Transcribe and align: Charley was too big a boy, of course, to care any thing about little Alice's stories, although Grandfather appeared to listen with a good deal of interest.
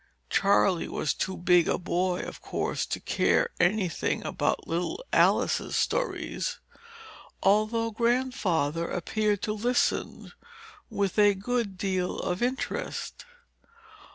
Charley 0.31 0.87
was 0.87 1.13
too 1.13 1.37
big 1.37 1.67
a 1.67 1.77
boy, 1.77 2.21
of 2.23 2.41
course, 2.41 2.87
to 2.87 2.99
care 2.99 3.51
any 3.59 3.87
thing 3.87 4.25
about 4.25 4.67
little 4.67 5.05
Alice's 5.13 5.75
stories, 5.75 6.59
although 7.43 7.91
Grandfather 7.91 8.87
appeared 8.89 9.43
to 9.43 9.53
listen 9.53 10.31
with 10.89 11.19
a 11.19 11.35
good 11.35 11.77
deal 11.77 12.17
of 12.17 12.41
interest. 12.41 13.25